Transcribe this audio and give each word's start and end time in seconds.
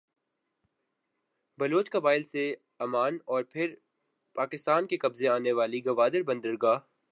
بلوچ 1.59 1.89
قبائل 1.89 2.23
سے 2.23 2.43
عمان 2.79 3.17
اور 3.25 3.43
پھر 3.43 3.75
پاکستان 4.35 4.87
کے 4.87 4.97
قبضے 4.97 5.23
میں 5.23 5.33
آنے 5.35 5.51
والی 5.51 5.85
گوادربندرگاہ 5.85 6.79